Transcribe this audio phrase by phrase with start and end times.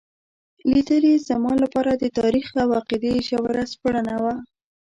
[0.71, 4.35] لیدل یې زما لپاره د تاریخ او عقیدې ژوره سپړنه وه.